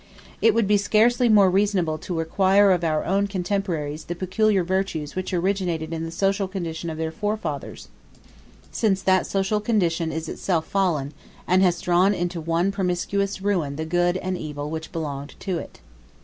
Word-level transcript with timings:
It 0.41 0.55
would 0.55 0.65
be 0.67 0.77
scarcely 0.77 1.29
more 1.29 1.51
reasonable 1.51 1.99
to 1.99 2.17
require 2.17 2.71
of 2.71 2.83
our 2.83 3.05
own 3.05 3.27
contemporaries 3.27 4.05
the 4.05 4.15
peculiar 4.15 4.63
virtues 4.63 5.15
which 5.15 5.31
originated 5.31 5.93
in 5.93 6.05
the 6.05 6.09
social 6.09 6.47
condition 6.47 6.89
of 6.89 6.97
their 6.97 7.11
forefathers, 7.11 7.87
since 8.71 9.03
that 9.03 9.27
social 9.27 9.59
condition 9.59 10.11
is 10.11 10.27
itself 10.27 10.65
fallen, 10.65 11.13
and 11.45 11.61
has 11.61 11.81
drawn 11.81 12.15
into 12.15 12.41
one 12.41 12.71
promiscuous 12.71 13.41
ruin 13.43 13.75
the 13.75 13.85
good 13.85 14.17
and 14.17 14.39
evil 14.39 14.71
which 14.71 14.91
belonged 14.91 15.35
to 15.41 15.59
it. 15.59 15.81